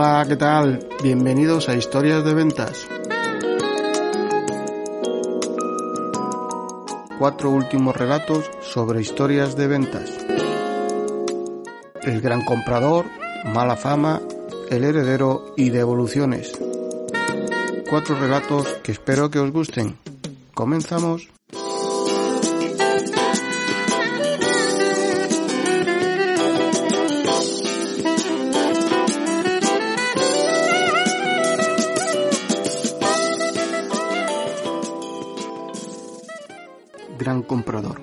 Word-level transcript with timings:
Hola, 0.00 0.24
¿qué 0.28 0.36
tal? 0.36 0.88
Bienvenidos 1.02 1.68
a 1.68 1.74
Historias 1.74 2.24
de 2.24 2.32
Ventas. 2.32 2.86
Cuatro 7.18 7.50
últimos 7.50 7.96
relatos 7.96 8.48
sobre 8.62 9.00
historias 9.00 9.56
de 9.56 9.66
ventas. 9.66 10.08
El 12.04 12.20
gran 12.20 12.44
comprador, 12.44 13.06
mala 13.46 13.76
fama, 13.76 14.20
el 14.70 14.84
heredero 14.84 15.52
y 15.56 15.70
devoluciones. 15.70 16.56
Cuatro 17.90 18.14
relatos 18.20 18.68
que 18.84 18.92
espero 18.92 19.30
que 19.30 19.40
os 19.40 19.50
gusten. 19.50 19.98
Comenzamos. 20.54 21.28
Gran 37.18 37.42
comprador. 37.42 38.00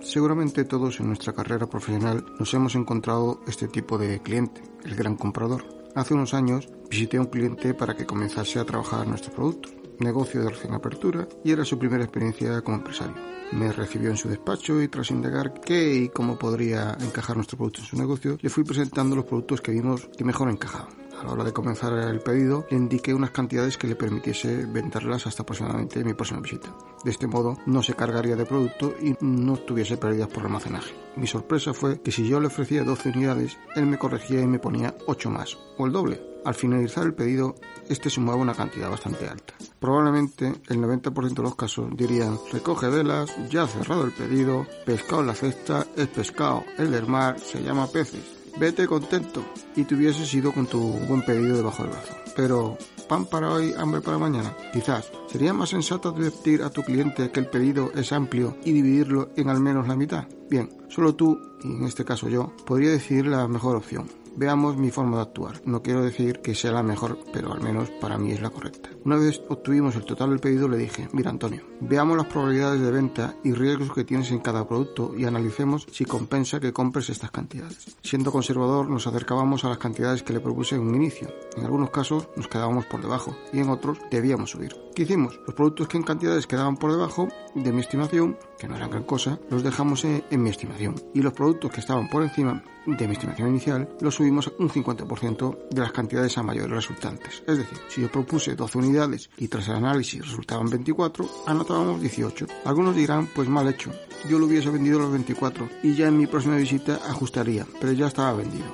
Seguramente 0.00 0.64
todos 0.64 0.98
en 0.98 1.06
nuestra 1.06 1.32
carrera 1.32 1.68
profesional 1.68 2.24
nos 2.40 2.52
hemos 2.52 2.74
encontrado 2.74 3.40
este 3.46 3.68
tipo 3.68 3.96
de 3.96 4.20
cliente, 4.20 4.60
el 4.84 4.96
gran 4.96 5.14
comprador. 5.14 5.64
Hace 5.94 6.14
unos 6.14 6.34
años 6.34 6.68
visité 6.90 7.16
a 7.18 7.20
un 7.20 7.28
cliente 7.28 7.74
para 7.74 7.94
que 7.94 8.06
comenzase 8.06 8.58
a 8.58 8.64
trabajar 8.64 9.06
nuestros 9.06 9.36
productos, 9.36 9.72
negocio 10.00 10.42
de 10.42 10.50
recién 10.50 10.74
apertura 10.74 11.28
y 11.44 11.52
era 11.52 11.64
su 11.64 11.78
primera 11.78 12.02
experiencia 12.02 12.60
como 12.62 12.78
empresario. 12.78 13.14
Me 13.52 13.70
recibió 13.70 14.10
en 14.10 14.16
su 14.16 14.28
despacho 14.28 14.82
y 14.82 14.88
tras 14.88 15.12
indagar 15.12 15.60
qué 15.60 15.94
y 15.94 16.08
cómo 16.08 16.36
podría 16.36 16.96
encajar 17.00 17.36
nuestro 17.36 17.58
producto 17.58 17.82
en 17.82 17.86
su 17.86 17.96
negocio, 17.96 18.36
le 18.40 18.50
fui 18.50 18.64
presentando 18.64 19.14
los 19.14 19.26
productos 19.26 19.60
que 19.60 19.70
vimos 19.70 20.08
que 20.18 20.24
mejor 20.24 20.50
encajaban. 20.50 21.05
A 21.18 21.24
la 21.24 21.32
hora 21.32 21.44
de 21.44 21.52
comenzar 21.52 21.94
el 21.94 22.20
pedido, 22.20 22.66
le 22.70 22.76
indiqué 22.76 23.14
unas 23.14 23.30
cantidades 23.30 23.78
que 23.78 23.86
le 23.86 23.96
permitiese 23.96 24.66
venderlas 24.66 25.26
hasta 25.26 25.42
aproximadamente 25.42 26.04
mi 26.04 26.12
próxima 26.12 26.40
visita. 26.40 26.74
De 27.04 27.10
este 27.10 27.26
modo, 27.26 27.56
no 27.66 27.82
se 27.82 27.94
cargaría 27.94 28.36
de 28.36 28.44
producto 28.44 28.94
y 29.00 29.16
no 29.20 29.56
tuviese 29.56 29.96
pérdidas 29.96 30.28
por 30.28 30.44
almacenaje. 30.44 30.94
Mi 31.16 31.26
sorpresa 31.26 31.72
fue 31.72 32.02
que 32.02 32.12
si 32.12 32.28
yo 32.28 32.38
le 32.38 32.48
ofrecía 32.48 32.84
12 32.84 33.10
unidades, 33.10 33.58
él 33.76 33.86
me 33.86 33.98
corregía 33.98 34.42
y 34.42 34.46
me 34.46 34.58
ponía 34.58 34.94
8 35.06 35.30
más, 35.30 35.56
o 35.78 35.86
el 35.86 35.92
doble. 35.92 36.20
Al 36.44 36.54
finalizar 36.54 37.04
el 37.04 37.14
pedido, 37.14 37.54
este 37.88 38.10
sumaba 38.10 38.36
una 38.36 38.54
cantidad 38.54 38.90
bastante 38.90 39.26
alta. 39.26 39.54
Probablemente 39.80 40.52
el 40.68 40.78
90% 40.78 41.34
de 41.34 41.42
los 41.42 41.56
casos 41.56 41.88
dirían, 41.96 42.38
recoge 42.52 42.88
velas, 42.88 43.34
ya 43.50 43.62
ha 43.62 43.68
cerrado 43.68 44.04
el 44.04 44.12
pedido, 44.12 44.66
pescado 44.84 45.22
en 45.22 45.28
la 45.28 45.34
cesta, 45.34 45.86
es 45.96 46.08
pescado, 46.08 46.64
el 46.76 46.92
del 46.92 47.06
mar 47.06 47.40
se 47.40 47.62
llama 47.62 47.86
peces 47.86 48.36
vete 48.58 48.86
contento 48.86 49.44
y 49.74 49.84
te 49.84 49.94
hubieses 49.94 50.32
ido 50.34 50.52
con 50.52 50.66
tu 50.66 50.80
buen 50.80 51.22
pedido 51.22 51.56
debajo 51.56 51.82
del 51.82 51.92
brazo. 51.92 52.14
Pero, 52.34 52.78
pan 53.08 53.26
para 53.26 53.50
hoy, 53.50 53.74
hambre 53.76 54.00
para 54.00 54.18
mañana. 54.18 54.56
Quizás 54.72 55.10
sería 55.30 55.52
más 55.52 55.70
sensato 55.70 56.08
advertir 56.08 56.62
a 56.62 56.70
tu 56.70 56.82
cliente 56.82 57.30
que 57.30 57.40
el 57.40 57.46
pedido 57.46 57.90
es 57.94 58.12
amplio 58.12 58.56
y 58.64 58.72
dividirlo 58.72 59.30
en 59.36 59.48
al 59.48 59.60
menos 59.60 59.88
la 59.88 59.96
mitad. 59.96 60.26
Bien, 60.48 60.70
solo 60.88 61.14
tú, 61.14 61.38
y 61.62 61.68
en 61.68 61.84
este 61.84 62.04
caso 62.04 62.28
yo, 62.28 62.52
podría 62.66 62.90
decidir 62.90 63.26
la 63.26 63.48
mejor 63.48 63.76
opción 63.76 64.08
veamos 64.36 64.76
mi 64.76 64.90
forma 64.90 65.16
de 65.16 65.22
actuar. 65.22 65.60
No 65.64 65.82
quiero 65.82 66.02
decir 66.02 66.40
que 66.40 66.54
sea 66.54 66.72
la 66.72 66.82
mejor, 66.82 67.18
pero 67.32 67.52
al 67.52 67.60
menos 67.60 67.90
para 68.00 68.18
mí 68.18 68.32
es 68.32 68.40
la 68.40 68.50
correcta. 68.50 68.90
Una 69.04 69.16
vez 69.16 69.42
obtuvimos 69.48 69.96
el 69.96 70.04
total 70.04 70.30
del 70.30 70.40
pedido, 70.40 70.68
le 70.68 70.76
dije, 70.76 71.08
mira 71.12 71.30
Antonio, 71.30 71.62
veamos 71.80 72.16
las 72.16 72.26
probabilidades 72.26 72.80
de 72.80 72.90
venta 72.90 73.36
y 73.44 73.52
riesgos 73.52 73.92
que 73.92 74.04
tienes 74.04 74.30
en 74.30 74.40
cada 74.40 74.66
producto 74.66 75.14
y 75.16 75.24
analicemos 75.24 75.86
si 75.90 76.04
compensa 76.04 76.60
que 76.60 76.72
compres 76.72 77.10
estas 77.10 77.30
cantidades. 77.30 77.96
Siendo 78.02 78.32
conservador, 78.32 78.88
nos 78.88 79.06
acercábamos 79.06 79.64
a 79.64 79.68
las 79.68 79.78
cantidades 79.78 80.22
que 80.22 80.32
le 80.32 80.40
propuse 80.40 80.76
en 80.76 80.82
un 80.82 80.94
inicio. 80.94 81.28
En 81.56 81.64
algunos 81.64 81.90
casos 81.90 82.28
nos 82.36 82.48
quedábamos 82.48 82.86
por 82.86 83.00
debajo 83.00 83.36
y 83.52 83.60
en 83.60 83.70
otros 83.70 83.98
debíamos 84.10 84.50
subir. 84.50 84.74
¿Qué 84.94 85.02
hicimos? 85.02 85.38
Los 85.46 85.54
productos 85.54 85.88
que 85.88 85.96
en 85.96 86.02
cantidades 86.02 86.46
quedaban 86.46 86.76
por 86.76 86.90
debajo 86.90 87.28
de 87.54 87.72
mi 87.72 87.80
estimación, 87.80 88.38
que 88.58 88.68
no 88.68 88.76
eran 88.76 88.90
gran 88.90 89.04
cosa, 89.04 89.38
los 89.50 89.62
dejamos 89.62 90.04
en, 90.04 90.24
en 90.30 90.42
mi 90.42 90.50
estimación. 90.50 90.94
Y 91.14 91.22
los 91.22 91.32
productos 91.32 91.70
que 91.72 91.80
estaban 91.80 92.08
por 92.08 92.22
encima 92.22 92.62
de 92.86 93.08
mi 93.08 93.14
estimación 93.14 93.48
inicial, 93.48 93.88
los 94.00 94.14
subimos 94.14 94.52
un 94.58 94.68
50% 94.68 95.68
de 95.70 95.80
las 95.80 95.92
cantidades 95.92 96.38
a 96.38 96.42
mayores 96.42 96.70
resultantes. 96.70 97.42
Es 97.46 97.58
decir, 97.58 97.78
si 97.88 98.02
yo 98.02 98.10
propuse 98.10 98.54
12 98.54 98.78
unidades 98.78 99.30
y 99.38 99.48
tras 99.48 99.68
el 99.68 99.76
análisis 99.76 100.24
resultaban 100.24 100.70
24, 100.70 101.28
anotábamos 101.46 102.00
18. 102.00 102.46
Algunos 102.64 102.94
dirán, 102.94 103.28
pues 103.34 103.48
mal 103.48 103.68
hecho, 103.68 103.90
yo 104.28 104.38
lo 104.38 104.46
hubiese 104.46 104.70
vendido 104.70 104.98
los 104.98 105.10
24 105.10 105.68
y 105.82 105.94
ya 105.94 106.08
en 106.08 106.18
mi 106.18 106.26
próxima 106.26 106.56
visita 106.56 107.00
ajustaría, 107.08 107.66
pero 107.80 107.92
ya 107.92 108.06
estaba 108.06 108.34
vendido. 108.34 108.72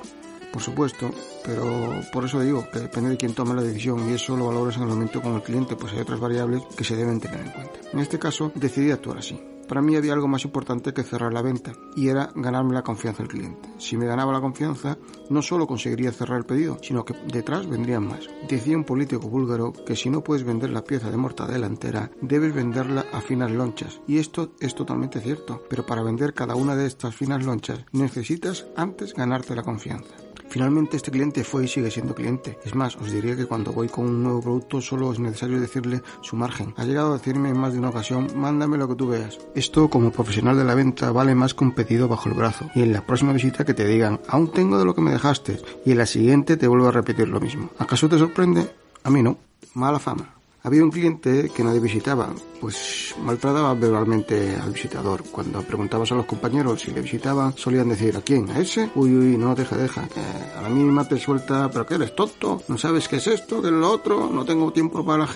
Por 0.51 0.61
supuesto, 0.61 1.09
pero 1.43 1.99
por 2.11 2.25
eso 2.25 2.39
digo 2.39 2.69
que 2.71 2.79
depende 2.79 3.09
de 3.09 3.17
quién 3.17 3.33
tome 3.33 3.55
la 3.55 3.63
decisión 3.63 4.07
y 4.07 4.13
eso 4.13 4.37
lo 4.37 4.47
valores 4.47 4.75
en 4.77 4.83
el 4.83 4.89
momento 4.89 5.19
con 5.19 5.33
el 5.33 5.41
cliente, 5.41 5.75
pues 5.75 5.93
hay 5.93 6.01
otras 6.01 6.19
variables 6.19 6.61
que 6.77 6.83
se 6.83 6.95
deben 6.95 7.19
tener 7.19 7.39
en 7.39 7.51
cuenta. 7.51 7.79
En 7.91 7.99
este 7.99 8.19
caso, 8.19 8.51
decidí 8.53 8.91
actuar 8.91 9.17
así. 9.17 9.52
Para 9.67 9.81
mí 9.81 9.95
había 9.95 10.13
algo 10.13 10.27
más 10.27 10.45
importante 10.45 10.93
que 10.93 11.03
cerrar 11.03 11.33
la 11.33 11.41
venta 11.41 11.73
y 11.95 12.09
era 12.09 12.29
ganarme 12.35 12.73
la 12.73 12.83
confianza 12.83 13.23
del 13.23 13.31
cliente. 13.31 13.69
Si 13.77 13.97
me 13.97 14.05
ganaba 14.05 14.33
la 14.33 14.41
confianza, 14.41 14.97
no 15.29 15.41
solo 15.41 15.67
conseguiría 15.67 16.11
cerrar 16.11 16.37
el 16.37 16.45
pedido, 16.45 16.77
sino 16.81 17.05
que 17.05 17.15
detrás 17.31 17.67
vendrían 17.67 18.07
más. 18.07 18.27
Decía 18.47 18.77
un 18.77 18.83
político 18.83 19.29
búlgaro 19.29 19.73
que 19.85 19.95
si 19.95 20.09
no 20.09 20.23
puedes 20.23 20.43
vender 20.43 20.69
la 20.69 20.83
pieza 20.83 21.09
de 21.09 21.17
mortadela 21.17 21.67
entera, 21.67 22.11
debes 22.21 22.53
venderla 22.53 23.05
a 23.11 23.21
finas 23.21 23.51
lonchas. 23.51 24.01
Y 24.07 24.17
esto 24.17 24.53
es 24.59 24.75
totalmente 24.75 25.19
cierto, 25.21 25.63
pero 25.69 25.85
para 25.85 26.03
vender 26.03 26.33
cada 26.33 26.55
una 26.55 26.75
de 26.75 26.85
estas 26.85 27.15
finas 27.15 27.45
lonchas 27.45 27.85
necesitas 27.91 28.67
antes 28.75 29.13
ganarte 29.13 29.55
la 29.55 29.63
confianza. 29.63 30.22
Finalmente 30.53 30.97
este 30.97 31.09
cliente 31.09 31.43
fue 31.43 31.65
y 31.65 31.67
sigue 31.67 31.89
siendo 31.89 32.13
cliente. 32.13 32.59
Es 32.63 32.75
más, 32.75 32.95
os 32.97 33.11
diría 33.11 33.35
que 33.35 33.47
cuando 33.47 33.73
voy 33.73 33.89
con 33.89 34.05
un 34.05 34.21
nuevo 34.21 34.39
producto 34.39 34.81
solo 34.81 35.11
es 35.11 35.17
necesario 35.17 35.59
decirle 35.59 36.03
su 36.21 36.35
margen. 36.35 36.75
Ha 36.77 36.85
llegado 36.85 37.09
a 37.09 37.17
decirme 37.17 37.49
en 37.49 37.57
más 37.57 37.73
de 37.73 37.79
una 37.79 37.89
ocasión, 37.89 38.27
mándame 38.35 38.77
lo 38.77 38.87
que 38.87 38.93
tú 38.93 39.07
veas. 39.07 39.39
Esto 39.55 39.89
como 39.89 40.11
profesional 40.11 40.55
de 40.55 40.63
la 40.63 40.75
venta 40.75 41.11
vale 41.11 41.33
más 41.33 41.55
que 41.55 41.63
un 41.63 41.71
pedido 41.71 42.07
bajo 42.07 42.29
el 42.29 42.35
brazo. 42.35 42.69
Y 42.75 42.83
en 42.83 42.93
la 42.93 43.03
próxima 43.03 43.33
visita 43.33 43.65
que 43.65 43.73
te 43.73 43.87
digan, 43.87 44.19
aún 44.27 44.51
tengo 44.51 44.77
de 44.77 44.85
lo 44.85 44.93
que 44.93 45.01
me 45.01 45.09
dejaste. 45.09 45.59
Y 45.87 45.93
en 45.93 45.97
la 45.97 46.05
siguiente 46.05 46.55
te 46.55 46.67
vuelvo 46.67 46.89
a 46.89 46.91
repetir 46.91 47.29
lo 47.29 47.39
mismo. 47.39 47.71
¿Acaso 47.79 48.07
te 48.07 48.19
sorprende? 48.19 48.69
A 49.03 49.09
mí 49.09 49.23
no. 49.23 49.39
Mala 49.73 49.97
fama. 49.97 50.35
Había 50.65 50.81
un 50.81 50.91
cliente 50.91 51.49
que 51.53 51.61
nadie 51.61 51.81
visitaba, 51.81 52.33
pues 52.61 53.13
maltrataba 53.21 53.73
verbalmente 53.73 54.55
al 54.55 54.71
visitador. 54.71 55.21
Cuando 55.29 55.61
preguntabas 55.61 56.13
a 56.13 56.15
los 56.15 56.25
compañeros 56.25 56.81
si 56.81 56.91
le 56.91 57.01
visitaban, 57.01 57.53
solían 57.57 57.89
decir, 57.89 58.15
¿a 58.15 58.21
quién? 58.21 58.49
¿A 58.49 58.59
ese? 58.59 58.89
Uy, 58.95 59.13
uy, 59.13 59.37
no, 59.37 59.53
deja, 59.55 59.75
deja. 59.75 60.07
a 60.57 60.61
la 60.61 60.69
mínima 60.69 61.05
te 61.05 61.17
suelta, 61.17 61.69
¿pero 61.69 61.85
qué 61.85 61.95
eres 61.95 62.15
tonto? 62.15 62.61
¿No 62.69 62.77
sabes 62.77 63.09
qué 63.09 63.17
es 63.17 63.27
esto? 63.27 63.61
¿Qué 63.61 63.67
es 63.67 63.73
lo 63.73 63.91
otro? 63.91 64.29
No 64.29 64.45
tengo 64.45 64.71
tiempo 64.71 65.03
para 65.03 65.25
la 65.25 65.27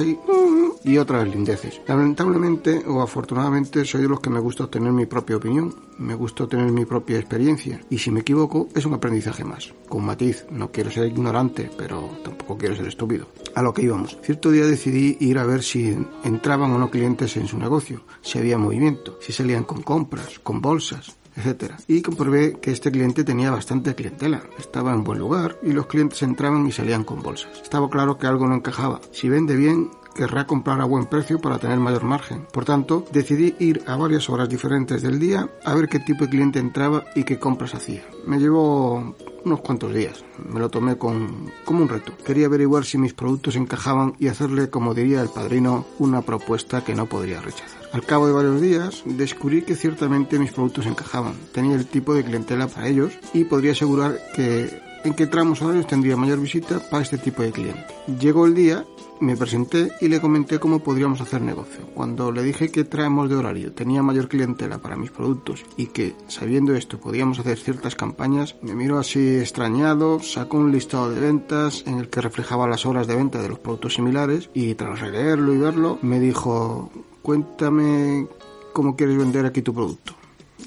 y 0.88 0.98
otras 0.98 1.28
lindeces. 1.28 1.82
Lamentablemente 1.86 2.84
o 2.88 3.02
afortunadamente 3.02 3.84
soy 3.84 4.04
de 4.04 4.08
los 4.08 4.22
que 4.22 4.30
me 4.30 4.40
gusta 4.40 4.64
obtener 4.64 4.94
mi 4.94 5.06
propia 5.06 5.36
opinión, 5.36 5.76
me 5.98 6.16
gusta 6.16 6.46
obtener 6.46 6.72
mi 6.72 6.86
propia 6.86 7.20
experiencia 7.20 7.82
y 7.90 7.98
si 7.98 8.10
me 8.10 8.22
equivoco 8.22 8.70
es 8.74 8.86
un 8.86 8.94
aprendizaje 8.94 9.44
más. 9.44 9.74
Con 9.90 10.06
matiz, 10.06 10.46
no 10.50 10.72
quiero 10.72 10.90
ser 10.90 11.08
ignorante, 11.08 11.70
pero 11.78 12.10
tampoco 12.24 12.58
quiero 12.58 12.76
ser 12.76 12.88
estúpido. 12.88 13.28
A 13.54 13.62
lo 13.62 13.74
que 13.74 13.84
íbamos. 13.84 14.18
Cierto 14.22 14.50
día 14.50 14.66
decidí 14.66 15.18
ir 15.20 15.40
a 15.40 15.46
ver 15.46 15.62
si 15.62 15.98
entraban 16.24 16.72
o 16.72 16.80
no 16.80 16.90
clientes 16.90 17.36
en 17.36 17.48
su 17.48 17.58
negocio, 17.58 18.04
si 18.22 18.40
había 18.40 18.58
movimiento, 18.58 19.18
si 19.20 19.34
salían 19.34 19.66
con 19.66 19.82
compras, 19.82 20.40
con 20.40 20.62
bolsas, 20.62 21.18
etcétera. 21.36 21.78
Y 21.88 22.02
comprobé 22.02 22.60
que 22.60 22.72
este 22.72 22.92
cliente 22.92 23.24
tenía 23.24 23.52
bastante 23.52 23.94
clientela. 23.94 24.44
Estaba 24.58 24.94
en 24.94 25.04
buen 25.04 25.20
lugar 25.20 25.60
y 25.62 25.72
los 25.72 25.86
clientes 25.86 26.22
entraban 26.24 26.66
y 26.66 26.72
salían 26.72 27.04
con 27.04 27.22
bolsas. 27.22 27.62
Estaba 27.62 27.90
claro 27.90 28.18
que 28.18 28.28
algo 28.28 28.48
no 28.48 28.56
encajaba. 28.56 29.02
Si 29.12 29.30
vende 29.30 29.56
bien, 29.56 29.90
querrá 30.18 30.46
comprar 30.46 30.82
a 30.82 30.86
buen 30.86 31.06
precio 31.06 31.40
para 31.40 31.60
tener 31.60 31.80
mayor 31.80 32.04
margen. 32.04 32.46
Por 32.52 32.66
tanto, 32.66 33.06
decidí 33.14 33.56
ir 33.60 33.84
a 33.86 33.96
varias 33.96 34.30
horas 34.30 34.50
diferentes 34.50 35.02
del 35.02 35.20
día 35.20 35.50
a 35.64 35.74
ver 35.76 35.88
qué 35.88 36.00
tipo 36.00 36.26
de 36.26 36.30
cliente 36.32 36.60
entraba 36.60 37.06
y 37.16 37.24
qué 37.24 37.40
compras 37.40 37.76
hacía. 37.76 38.04
Me 38.26 38.40
llevó 38.40 39.16
unos 39.46 39.62
cuantos 39.62 39.94
días. 39.94 40.26
Me 40.38 40.60
lo 40.60 40.70
tomé 40.70 40.98
con, 40.98 41.52
como 41.64 41.84
un 41.84 41.90
reto. 41.90 42.12
Quería 42.26 42.48
averiguar 42.48 42.84
si 42.84 42.98
mis 42.98 43.14
productos 43.14 43.56
encajaban 43.56 44.16
y 44.20 44.28
hacerle, 44.28 44.70
como 44.70 44.94
diría 44.94 45.22
el 45.22 45.30
padrino, 45.30 45.86
una 46.00 46.22
propuesta 46.22 46.84
que 46.84 46.96
no 46.96 47.06
podría 47.06 47.40
rechazar. 47.40 47.78
Al 47.94 48.04
cabo 48.04 48.28
de 48.28 48.34
varios 48.34 48.60
días, 48.60 49.04
descubrí 49.06 49.62
que 49.62 49.76
ciertamente 49.76 50.40
mis 50.40 50.52
productos 50.52 50.86
encajaban. 50.86 51.36
Tenía 51.54 51.76
el 51.76 51.88
tipo 51.88 52.14
de 52.14 52.24
clientela 52.24 52.68
para 52.68 52.88
ellos 52.88 53.14
y 53.34 53.46
podría 53.46 53.72
asegurar 53.72 54.20
que 54.36 54.82
en 55.08 55.14
qué 55.14 55.26
tramos 55.26 55.62
horarios 55.62 55.88
tendría 55.88 56.18
mayor 56.18 56.40
visita 56.40 56.80
para 56.80 57.04
este 57.04 57.18
tipo 57.18 57.42
de 57.42 57.52
cliente. 57.52 57.88
Llegó 58.20 58.46
el 58.46 58.54
día, 58.54 58.86
me 59.22 59.38
presenté 59.38 59.92
y 60.02 60.10
le 60.10 60.20
comenté 60.20 60.60
cómo 60.60 60.80
podríamos 60.80 61.22
hacer 61.22 61.42
negocio. 61.42 61.86
Cuando 61.94 62.32
le 62.32 62.44
dije 62.44 62.70
que 62.70 62.84
tramos 62.84 63.30
de 63.30 63.36
horario 63.36 63.72
tenía 63.72 64.04
mayor 64.04 64.28
clientela 64.28 64.80
para 64.80 64.98
mis 64.98 65.12
productos 65.12 65.64
y 65.78 65.88
que 65.88 66.16
sabiendo 66.28 66.76
esto 66.76 67.00
podíamos 67.00 67.40
hacer 67.40 67.58
ciertas 67.58 67.96
campañas, 67.96 68.58
me 68.62 68.76
miró 68.76 69.00
así 69.00 69.38
extrañado, 69.38 70.20
sacó 70.20 70.58
un 70.58 70.72
listado 70.72 71.10
de 71.10 71.22
ventas 71.22 71.84
en 71.88 72.00
el 72.00 72.10
que 72.10 72.22
reflejaba 72.22 72.68
las 72.68 72.86
horas 72.86 73.08
de 73.08 73.16
venta 73.16 73.42
de 73.42 73.50
los 73.50 73.60
productos 73.60 73.96
similares 73.96 74.50
y 74.54 74.76
tras 74.76 75.00
releerlo 75.00 75.54
y 75.54 75.58
verlo 75.58 76.00
me 76.02 76.20
dijo, 76.20 76.92
cuéntame 77.22 78.28
cómo 78.74 78.96
quieres 78.96 79.18
vender 79.18 79.46
aquí 79.46 79.62
tu 79.62 79.74
producto. 79.74 80.14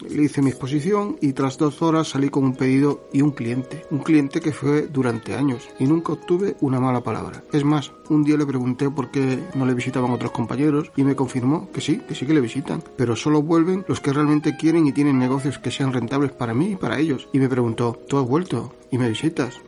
Le 0.08 0.22
hice 0.22 0.42
mi 0.42 0.50
exposición 0.50 1.16
y 1.20 1.32
tras 1.32 1.58
dos 1.58 1.82
horas 1.82 2.08
salí 2.08 2.28
con 2.28 2.44
un 2.44 2.56
pedido 2.56 3.08
y 3.12 3.22
un 3.22 3.32
cliente. 3.32 3.84
Un 3.90 3.98
cliente 3.98 4.40
que 4.40 4.52
fue 4.52 4.86
durante 4.86 5.34
años 5.34 5.68
y 5.78 5.84
nunca 5.84 6.12
obtuve 6.12 6.56
una 6.60 6.80
mala 6.80 7.02
palabra. 7.02 7.42
Es 7.52 7.64
más, 7.64 7.92
un 8.08 8.24
día 8.24 8.36
le 8.36 8.46
pregunté 8.46 8.88
por 8.90 9.10
qué 9.10 9.38
no 9.54 9.66
le 9.66 9.74
visitaban 9.74 10.10
otros 10.10 10.30
compañeros 10.30 10.90
y 10.96 11.04
me 11.04 11.16
confirmó 11.16 11.70
que 11.72 11.80
sí, 11.80 11.98
que 12.08 12.14
sí 12.14 12.26
que 12.26 12.34
le 12.34 12.40
visitan, 12.40 12.82
pero 12.96 13.16
solo 13.16 13.42
vuelven 13.42 13.84
los 13.88 14.00
que 14.00 14.12
realmente 14.12 14.56
quieren 14.56 14.86
y 14.86 14.92
tienen 14.92 15.18
negocios 15.18 15.58
que 15.58 15.70
sean 15.70 15.92
rentables 15.92 16.32
para 16.32 16.54
mí 16.54 16.72
y 16.72 16.76
para 16.76 16.98
ellos. 16.98 17.28
Y 17.32 17.38
me 17.38 17.48
preguntó, 17.48 17.98
¿tú 18.08 18.18
has 18.18 18.26
vuelto 18.26 18.74
y 18.90 18.98
me 18.98 19.08
visitas? 19.08 19.60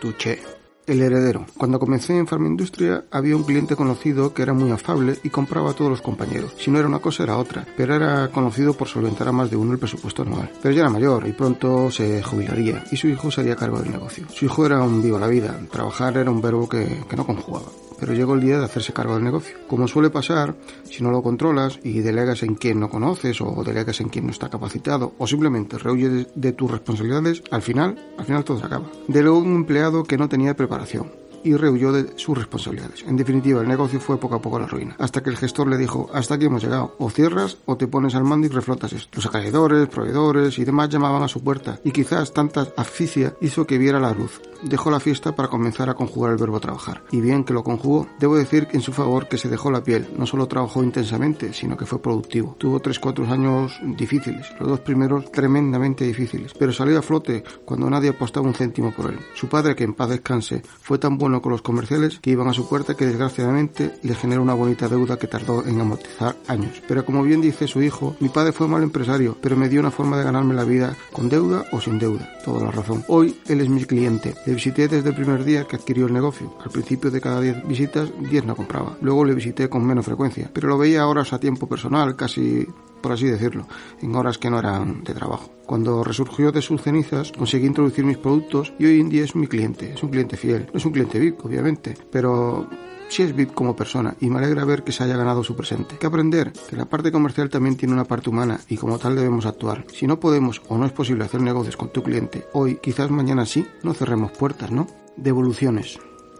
Tuché. 0.00 0.57
El 0.88 1.02
heredero. 1.02 1.44
Cuando 1.58 1.78
comencé 1.78 2.16
en 2.16 2.26
Farmindustria 2.26 3.04
había 3.10 3.36
un 3.36 3.44
cliente 3.44 3.76
conocido 3.76 4.32
que 4.32 4.40
era 4.40 4.54
muy 4.54 4.70
afable 4.70 5.18
y 5.22 5.28
compraba 5.28 5.72
a 5.72 5.74
todos 5.74 5.90
los 5.90 6.00
compañeros. 6.00 6.54
Si 6.56 6.70
no 6.70 6.78
era 6.78 6.88
una 6.88 6.98
cosa 6.98 7.24
era 7.24 7.36
otra, 7.36 7.66
pero 7.76 7.94
era 7.94 8.28
conocido 8.28 8.72
por 8.72 8.88
solventar 8.88 9.28
a 9.28 9.32
más 9.32 9.50
de 9.50 9.56
uno 9.56 9.72
el 9.72 9.78
presupuesto 9.78 10.22
anual. 10.22 10.50
Pero 10.62 10.74
ya 10.74 10.80
era 10.80 10.90
mayor 10.90 11.28
y 11.28 11.32
pronto 11.32 11.90
se 11.90 12.22
jubilaría 12.22 12.84
y 12.90 12.96
su 12.96 13.06
hijo 13.06 13.30
se 13.30 13.42
haría 13.42 13.54
cargo 13.54 13.80
del 13.80 13.92
negocio. 13.92 14.24
Su 14.30 14.46
hijo 14.46 14.64
era 14.64 14.82
un 14.82 15.02
vivo 15.02 15.18
la 15.18 15.26
vida, 15.26 15.60
trabajar 15.70 16.16
era 16.16 16.30
un 16.30 16.40
verbo 16.40 16.66
que, 16.66 17.04
que 17.06 17.16
no 17.16 17.26
conjugaba 17.26 17.66
pero 17.98 18.14
llegó 18.14 18.34
el 18.34 18.40
día 18.40 18.58
de 18.58 18.64
hacerse 18.64 18.92
cargo 18.92 19.14
del 19.14 19.24
negocio. 19.24 19.56
Como 19.66 19.88
suele 19.88 20.10
pasar, 20.10 20.54
si 20.84 21.02
no 21.02 21.10
lo 21.10 21.22
controlas 21.22 21.78
y 21.82 22.00
delegas 22.00 22.42
en 22.42 22.54
quien 22.54 22.80
no 22.80 22.88
conoces 22.88 23.40
o 23.40 23.62
delegas 23.64 24.00
en 24.00 24.08
quien 24.08 24.26
no 24.26 24.32
está 24.32 24.48
capacitado 24.48 25.14
o 25.18 25.26
simplemente 25.26 25.78
rehuyes 25.78 26.28
de, 26.34 26.52
tus 26.52 26.70
responsabilidades, 26.70 27.42
al 27.50 27.62
final, 27.62 27.98
al 28.16 28.24
final 28.24 28.44
todo 28.44 28.58
se 28.58 28.66
acaba. 28.66 28.90
Delegó 29.06 29.38
un 29.38 29.54
empleado 29.54 30.04
que 30.04 30.16
no 30.16 30.28
tenía 30.28 30.54
preparación 30.54 30.77
oración 30.78 31.27
y 31.44 31.54
rehuyó 31.54 31.92
de 31.92 32.18
sus 32.18 32.36
responsabilidades. 32.36 33.04
En 33.06 33.16
definitiva, 33.16 33.60
el 33.60 33.68
negocio 33.68 34.00
fue 34.00 34.18
poco 34.18 34.36
a 34.36 34.42
poco 34.42 34.58
la 34.58 34.66
ruina, 34.66 34.96
hasta 34.98 35.22
que 35.22 35.30
el 35.30 35.36
gestor 35.36 35.68
le 35.68 35.76
dijo, 35.76 36.10
hasta 36.12 36.34
aquí 36.34 36.46
hemos 36.46 36.62
llegado, 36.62 36.94
o 36.98 37.10
cierras 37.10 37.58
o 37.66 37.76
te 37.76 37.86
pones 37.86 38.14
al 38.14 38.24
mando 38.24 38.46
y 38.46 38.50
reflotas 38.50 38.92
esto. 38.92 39.10
Los 39.14 39.26
acreedores, 39.26 39.88
proveedores 39.88 40.58
y 40.58 40.64
demás 40.64 40.88
llamaban 40.88 41.22
a 41.22 41.28
su 41.28 41.42
puerta, 41.42 41.78
y 41.84 41.92
quizás 41.92 42.32
tanta 42.32 42.68
asfixia 42.76 43.34
hizo 43.40 43.66
que 43.66 43.78
viera 43.78 44.00
la 44.00 44.12
luz. 44.12 44.40
Dejó 44.62 44.90
la 44.90 45.00
fiesta 45.00 45.36
para 45.36 45.48
comenzar 45.48 45.88
a 45.88 45.94
conjugar 45.94 46.32
el 46.32 46.38
verbo 46.38 46.58
trabajar. 46.58 47.02
Y 47.12 47.20
bien 47.20 47.44
que 47.44 47.52
lo 47.52 47.62
conjugó, 47.62 48.08
debo 48.18 48.36
decir 48.36 48.66
en 48.72 48.80
su 48.80 48.92
favor 48.92 49.28
que 49.28 49.38
se 49.38 49.48
dejó 49.48 49.70
la 49.70 49.84
piel. 49.84 50.08
No 50.16 50.26
solo 50.26 50.48
trabajó 50.48 50.82
intensamente, 50.82 51.52
sino 51.52 51.76
que 51.76 51.86
fue 51.86 52.02
productivo. 52.02 52.56
Tuvo 52.58 52.80
3-4 52.80 53.28
años 53.30 53.78
difíciles, 53.96 54.46
los 54.58 54.68
dos 54.68 54.80
primeros 54.80 55.30
tremendamente 55.30 56.04
difíciles, 56.04 56.54
pero 56.58 56.72
salió 56.72 56.98
a 56.98 57.02
flote 57.02 57.44
cuando 57.64 57.88
nadie 57.88 58.10
apostaba 58.10 58.46
un 58.46 58.54
céntimo 58.54 58.92
por 58.92 59.12
él. 59.12 59.18
Su 59.34 59.48
padre, 59.48 59.76
que 59.76 59.84
en 59.84 59.94
paz 59.94 60.08
descanse, 60.08 60.62
fue 60.80 60.98
tan 60.98 61.18
bueno 61.18 61.27
con 61.40 61.52
los 61.52 61.62
comerciales 61.62 62.18
que 62.20 62.30
iban 62.30 62.48
a 62.48 62.54
su 62.54 62.68
puerta 62.68 62.94
que 62.94 63.06
desgraciadamente 63.06 63.92
le 64.02 64.14
generó 64.14 64.42
una 64.42 64.54
bonita 64.54 64.88
deuda 64.88 65.18
que 65.18 65.26
tardó 65.26 65.64
en 65.66 65.80
amortizar 65.80 66.36
años. 66.48 66.82
Pero 66.88 67.04
como 67.04 67.22
bien 67.22 67.40
dice 67.40 67.68
su 67.68 67.82
hijo, 67.82 68.16
mi 68.20 68.28
padre 68.28 68.52
fue 68.52 68.68
mal 68.68 68.82
empresario, 68.82 69.36
pero 69.40 69.56
me 69.56 69.68
dio 69.68 69.80
una 69.80 69.90
forma 69.90 70.16
de 70.16 70.24
ganarme 70.24 70.54
la 70.54 70.64
vida 70.64 70.96
con 71.12 71.28
deuda 71.28 71.64
o 71.72 71.80
sin 71.80 71.98
deuda. 71.98 72.28
Toda 72.44 72.64
la 72.64 72.70
razón. 72.70 73.04
Hoy 73.08 73.38
él 73.46 73.60
es 73.60 73.68
mi 73.68 73.84
cliente 73.84 73.98
le 74.46 74.54
visité 74.54 74.88
desde 74.88 75.10
el 75.10 75.14
primer 75.14 75.44
día 75.44 75.64
que 75.64 75.76
adquirió 75.76 76.06
el 76.06 76.12
negocio. 76.12 76.54
Al 76.64 76.70
principio 76.70 77.10
de 77.10 77.20
cada 77.20 77.40
10 77.40 77.66
visitas, 77.66 78.08
10 78.18 78.44
no 78.44 78.56
compraba. 78.56 78.96
Luego 79.00 79.24
le 79.24 79.34
visité 79.34 79.68
con 79.68 79.84
menos 79.84 80.04
frecuencia, 80.04 80.50
pero 80.52 80.68
lo 80.68 80.78
veía 80.78 81.06
horas 81.06 81.32
a 81.32 81.40
tiempo 81.40 81.68
personal, 81.68 82.16
casi 82.16 82.66
por 83.00 83.12
así 83.12 83.26
decirlo, 83.26 83.66
en 84.00 84.14
horas 84.14 84.38
que 84.38 84.50
no 84.50 84.58
eran 84.58 85.04
de 85.04 85.14
trabajo. 85.14 85.50
Cuando 85.66 86.02
resurgió 86.02 86.52
de 86.52 86.62
sus 86.62 86.82
cenizas, 86.82 87.32
conseguí 87.32 87.66
introducir 87.66 88.04
mis 88.04 88.18
productos 88.18 88.72
y 88.78 88.86
hoy 88.86 89.00
en 89.00 89.08
día 89.08 89.24
es 89.24 89.36
mi 89.36 89.46
cliente, 89.46 89.92
es 89.92 90.02
un 90.02 90.10
cliente 90.10 90.36
fiel. 90.36 90.66
No 90.72 90.78
es 90.78 90.84
un 90.84 90.92
cliente 90.92 91.18
VIP, 91.18 91.44
obviamente, 91.44 91.96
pero 92.10 92.68
sí 93.08 93.22
es 93.22 93.34
VIP 93.34 93.52
como 93.54 93.76
persona 93.76 94.16
y 94.20 94.30
me 94.30 94.38
alegra 94.38 94.64
ver 94.64 94.84
que 94.84 94.92
se 94.92 95.04
haya 95.04 95.16
ganado 95.16 95.42
su 95.42 95.56
presente. 95.56 95.96
¿Qué 95.98 96.06
aprender? 96.06 96.52
Que 96.68 96.76
la 96.76 96.88
parte 96.88 97.12
comercial 97.12 97.50
también 97.50 97.76
tiene 97.76 97.94
una 97.94 98.04
parte 98.04 98.30
humana 98.30 98.60
y 98.68 98.76
como 98.76 98.98
tal 98.98 99.16
debemos 99.16 99.46
actuar. 99.46 99.84
Si 99.92 100.06
no 100.06 100.20
podemos 100.20 100.62
o 100.68 100.78
no 100.78 100.86
es 100.86 100.92
posible 100.92 101.24
hacer 101.24 101.40
negocios 101.40 101.76
con 101.76 101.92
tu 101.92 102.02
cliente 102.02 102.46
hoy, 102.52 102.76
quizás 102.76 103.10
mañana 103.10 103.46
sí, 103.46 103.66
no 103.82 103.94
cerremos 103.94 104.32
puertas, 104.32 104.70
¿no? 104.70 104.86
Devoluciones. 105.16 105.98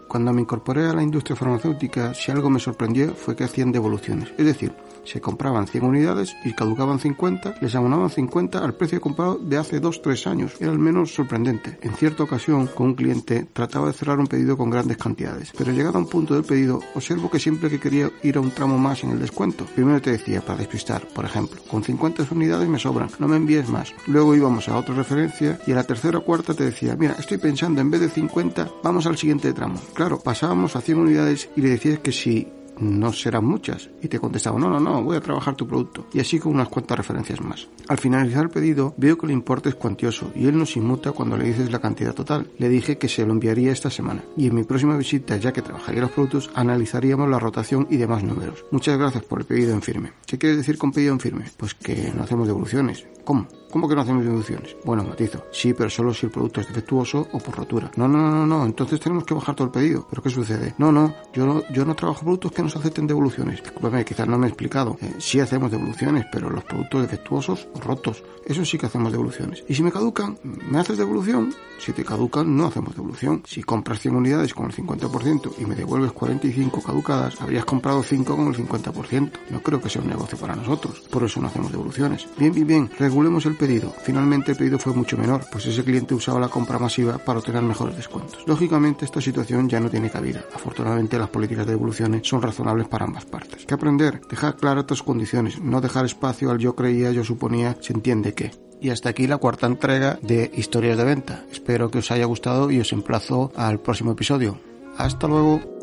Cuando 0.09 0.33
me 0.33 0.41
incorporé 0.41 0.87
a 0.87 0.93
la 0.93 1.03
industria 1.03 1.35
farmacéutica, 1.35 2.15
si 2.15 2.31
algo 2.31 2.49
me 2.49 2.59
sorprendió 2.59 3.13
fue 3.13 3.35
que 3.35 3.43
hacían 3.43 3.71
devoluciones. 3.71 4.33
Es 4.39 4.45
decir, 4.45 4.73
se 5.05 5.21
compraban 5.21 5.67
100 5.67 5.83
unidades 5.83 6.35
y 6.43 6.53
caducaban 6.53 6.99
50, 6.99 7.55
les 7.61 7.75
abonaban 7.75 8.09
50 8.09 8.57
al 8.57 8.73
precio 8.73 8.99
comprado 8.99 9.37
de 9.37 9.57
hace 9.57 9.79
2-3 9.79 10.27
años. 10.27 10.55
Era 10.59 10.71
al 10.71 10.79
menos 10.79 11.13
sorprendente. 11.13 11.77
En 11.81 11.93
cierta 11.93 12.23
ocasión, 12.23 12.67
con 12.67 12.87
un 12.87 12.95
cliente, 12.95 13.47
trataba 13.53 13.87
de 13.87 13.93
cerrar 13.93 14.19
un 14.19 14.25
pedido 14.25 14.57
con 14.57 14.71
grandes 14.71 14.97
cantidades, 14.97 15.53
pero 15.55 15.71
llegado 15.71 15.99
a 15.99 16.01
un 16.01 16.09
punto 16.09 16.33
del 16.33 16.43
pedido, 16.43 16.81
observo 16.95 17.29
que 17.29 17.39
siempre 17.39 17.69
que 17.69 17.79
quería 17.79 18.09
ir 18.23 18.37
a 18.37 18.41
un 18.41 18.51
tramo 18.51 18.79
más 18.79 19.03
en 19.03 19.11
el 19.11 19.19
descuento, 19.19 19.65
primero 19.75 20.01
te 20.01 20.11
decía, 20.11 20.41
para 20.41 20.57
despistar, 20.57 21.07
por 21.13 21.25
ejemplo, 21.25 21.61
con 21.69 21.83
50 21.83 22.25
unidades 22.31 22.67
me 22.67 22.79
sobran, 22.79 23.09
no 23.19 23.27
me 23.27 23.37
envíes 23.37 23.69
más. 23.69 23.93
Luego 24.07 24.33
íbamos 24.33 24.67
a 24.69 24.77
otra 24.77 24.95
referencia 24.95 25.59
y 25.67 25.71
a 25.71 25.75
la 25.75 25.83
tercera 25.83 26.17
o 26.17 26.23
cuarta 26.23 26.55
te 26.55 26.65
decía, 26.65 26.95
mira, 26.97 27.15
estoy 27.19 27.37
pensando, 27.37 27.79
en 27.79 27.91
vez 27.91 28.01
de 28.01 28.09
50, 28.09 28.69
vamos 28.83 29.05
al 29.05 29.17
siguiente 29.17 29.53
tramo. 29.53 29.79
Claro, 29.99 30.17
pasábamos 30.17 30.77
a 30.77 30.79
100 30.79 30.97
unidades 30.97 31.49
y 31.57 31.61
le 31.61 31.71
decías 31.71 31.99
que 31.99 32.13
si 32.13 32.47
no 32.79 33.11
serán 33.11 33.43
muchas. 33.43 33.89
Y 34.01 34.07
te 34.07 34.17
contestaba, 34.17 34.57
no, 34.57 34.69
no, 34.69 34.79
no, 34.79 35.03
voy 35.03 35.17
a 35.17 35.19
trabajar 35.19 35.55
tu 35.55 35.67
producto. 35.67 36.07
Y 36.13 36.21
así 36.21 36.39
con 36.39 36.53
unas 36.53 36.69
cuantas 36.69 36.97
referencias 36.97 37.41
más. 37.41 37.67
Al 37.89 37.97
finalizar 37.97 38.43
el 38.45 38.49
pedido, 38.49 38.93
veo 38.95 39.17
que 39.17 39.25
el 39.25 39.33
importe 39.33 39.67
es 39.67 39.75
cuantioso 39.75 40.31
y 40.33 40.47
él 40.47 40.57
nos 40.57 40.77
inmuta 40.77 41.11
cuando 41.11 41.35
le 41.35 41.43
dices 41.43 41.69
la 41.69 41.79
cantidad 41.79 42.13
total. 42.13 42.49
Le 42.57 42.69
dije 42.69 42.97
que 42.97 43.09
se 43.09 43.25
lo 43.25 43.33
enviaría 43.33 43.73
esta 43.73 43.89
semana. 43.89 44.23
Y 44.37 44.47
en 44.47 44.55
mi 44.55 44.63
próxima 44.63 44.95
visita, 44.95 45.35
ya 45.35 45.51
que 45.51 45.61
trabajaría 45.61 45.99
los 45.99 46.11
productos, 46.11 46.49
analizaríamos 46.53 47.29
la 47.29 47.37
rotación 47.37 47.85
y 47.89 47.97
demás 47.97 48.23
números. 48.23 48.63
Muchas 48.71 48.97
gracias 48.97 49.25
por 49.25 49.41
el 49.41 49.45
pedido 49.45 49.73
en 49.73 49.81
firme. 49.81 50.13
¿Qué 50.25 50.37
quieres 50.37 50.59
decir 50.59 50.77
con 50.77 50.93
pedido 50.93 51.11
en 51.11 51.19
firme? 51.19 51.43
Pues 51.57 51.73
que 51.73 52.13
no 52.15 52.23
hacemos 52.23 52.47
devoluciones. 52.47 53.05
¿Cómo? 53.25 53.47
¿Cómo 53.71 53.87
que 53.87 53.95
no 53.95 54.01
hacemos 54.01 54.23
devoluciones? 54.23 54.75
Bueno, 54.83 55.03
matizo. 55.03 55.43
Sí, 55.51 55.73
pero 55.73 55.89
solo 55.89 56.13
si 56.13 56.25
el 56.25 56.31
producto 56.31 56.61
es 56.61 56.67
defectuoso 56.67 57.27
o 57.31 57.39
por 57.39 57.55
rotura. 57.55 57.91
No, 57.95 58.07
no, 58.07 58.29
no, 58.29 58.45
no. 58.45 58.65
Entonces 58.65 58.99
tenemos 58.99 59.23
que 59.25 59.33
bajar 59.35 59.55
todo 59.55 59.65
el 59.65 59.71
pedido. 59.71 60.07
¿Pero 60.09 60.23
qué 60.23 60.29
sucede? 60.29 60.73
No, 60.77 60.91
no. 60.91 61.13
Yo 61.33 61.45
no, 61.45 61.63
yo 61.71 61.85
no 61.85 61.95
trabajo 61.95 62.21
productos 62.21 62.51
que 62.51 62.63
nos 62.63 62.75
acepten 62.75 63.05
devoluciones. 63.05 63.61
Discúlpame, 63.61 64.03
quizás 64.03 64.27
no 64.27 64.37
me 64.37 64.47
he 64.47 64.49
explicado. 64.49 64.97
Eh, 65.01 65.13
sí 65.19 65.39
hacemos 65.39 65.69
devoluciones, 65.69 66.25
pero 66.31 66.49
los 66.49 66.63
productos 66.63 67.01
defectuosos 67.03 67.67
o 67.75 67.79
rotos, 67.79 68.23
eso 68.45 68.65
sí 68.65 68.77
que 68.77 68.87
hacemos 68.87 69.11
devoluciones. 69.11 69.63
Y 69.67 69.75
si 69.75 69.83
me 69.83 69.91
caducan, 69.91 70.37
¿me 70.43 70.79
haces 70.79 70.97
devolución? 70.97 71.53
Si 71.77 71.93
te 71.93 72.03
caducan, 72.03 72.55
no 72.55 72.65
hacemos 72.65 72.95
devolución. 72.95 73.43
Si 73.45 73.61
compras 73.61 73.99
100 73.99 74.15
unidades 74.15 74.53
con 74.53 74.65
el 74.65 74.75
50% 74.75 75.53
y 75.59 75.65
me 75.65 75.75
devuelves 75.75 76.11
45 76.11 76.81
caducadas, 76.81 77.39
habrías 77.39 77.65
comprado 77.65 78.01
5 78.01 78.35
con 78.35 78.47
el 78.47 78.55
50%. 78.55 79.31
No 79.51 79.61
creo 79.61 79.79
que 79.79 79.89
sea 79.89 80.01
un 80.01 80.09
negocio 80.09 80.37
para 80.37 80.55
nosotros. 80.55 81.01
Por 81.09 81.23
eso 81.23 81.39
no 81.39 81.47
hacemos 81.47 81.71
devoluciones. 81.71 82.27
Bien, 82.37 82.51
bien, 82.51 82.67
bien. 82.67 82.91
Regulemos 82.97 83.45
el 83.45 83.55
pedido. 83.59 83.93
Finalmente 84.01 84.53
el 84.53 84.57
pedido 84.57 84.79
fue 84.79 84.93
mucho 84.93 85.17
menor, 85.17 85.45
pues 85.51 85.67
ese 85.67 85.83
cliente 85.83 86.15
usaba 86.15 86.39
la 86.39 86.47
compra 86.47 86.79
masiva 86.79 87.19
para 87.19 87.37
obtener 87.37 87.61
mejores 87.61 87.95
descuentos. 87.95 88.39
Lógicamente 88.47 89.05
esta 89.05 89.21
situación 89.21 89.69
ya 89.69 89.79
no 89.79 89.91
tiene 89.91 90.09
cabida. 90.09 90.43
Afortunadamente 90.55 91.19
las 91.19 91.29
políticas 91.29 91.67
de 91.67 91.73
devoluciones 91.73 92.27
son 92.27 92.41
razonables 92.41 92.87
para 92.87 93.05
ambas 93.05 93.25
partes. 93.25 93.67
¿Qué 93.67 93.73
aprender? 93.75 94.21
Dejar 94.27 94.55
claras 94.55 94.87
tus 94.87 95.03
condiciones, 95.03 95.61
no 95.61 95.81
dejar 95.81 96.05
espacio 96.05 96.49
al 96.49 96.57
yo 96.57 96.75
creía, 96.75 97.11
yo 97.11 97.23
suponía, 97.23 97.77
se 97.81 97.93
entiende 97.93 98.33
que. 98.33 98.51
Y 98.81 98.89
hasta 98.89 99.09
aquí 99.09 99.27
la 99.27 99.37
cuarta 99.37 99.67
entrega 99.67 100.17
de 100.21 100.49
Historias 100.55 100.97
de 100.97 101.03
Venta. 101.03 101.45
Espero 101.51 101.91
que 101.91 101.99
os 101.99 102.11
haya 102.11 102.25
gustado 102.25 102.71
y 102.71 102.79
os 102.79 102.93
emplazo 102.93 103.51
al 103.55 103.81
próximo 103.81 104.13
episodio. 104.13 104.57
Hasta 104.97 105.27
luego. 105.27 105.78